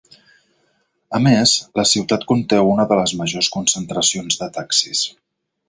A 1.17 1.19
més, 1.27 1.53
la 1.81 1.85
ciutat 1.91 2.25
conté 2.33 2.61
una 2.71 2.87
de 2.93 2.99
les 3.03 3.15
majors 3.21 3.53
concentracions 3.59 4.41
de 4.43 4.51
taxis. 4.59 5.07